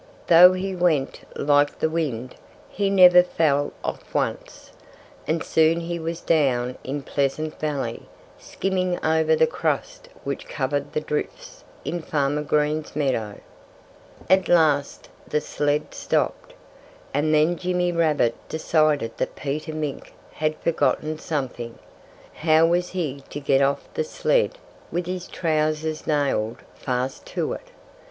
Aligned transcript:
Though 0.25 0.53
he 0.53 0.75
went 0.75 1.19
like 1.35 1.77
the 1.77 1.87
wind, 1.87 2.33
he 2.69 2.89
never 2.89 3.21
fell 3.21 3.71
off 3.83 4.15
once. 4.15 4.71
And 5.27 5.43
soon 5.43 5.79
he 5.79 5.99
was 5.99 6.21
down 6.21 6.75
in 6.83 7.03
Pleasant 7.03 7.59
Valley, 7.59 8.07
skimming 8.39 8.97
over 9.05 9.35
the 9.35 9.45
crust 9.45 10.09
which 10.23 10.47
covered 10.47 10.93
the 10.93 11.01
drifts 11.01 11.63
in 11.85 12.01
Farmer 12.01 12.41
Green's 12.41 12.95
meadow. 12.95 13.39
At 14.27 14.49
last 14.49 15.07
the 15.27 15.39
sled 15.39 15.93
stopped. 15.93 16.55
And 17.13 17.31
then 17.31 17.55
Jimmy 17.55 17.91
Rabbit 17.91 18.33
decided 18.49 19.15
that 19.17 19.35
Peter 19.35 19.71
Mink 19.71 20.13
had 20.33 20.57
forgotten 20.61 21.19
something. 21.19 21.77
How 22.33 22.65
was 22.65 22.89
he 22.89 23.21
to 23.29 23.39
get 23.39 23.61
off 23.61 23.83
the 23.93 24.03
sled 24.03 24.57
with 24.91 25.05
his 25.05 25.27
trousers 25.27 26.07
nailed 26.07 26.57
fast 26.73 27.27
to 27.27 27.53
it? 27.53 27.67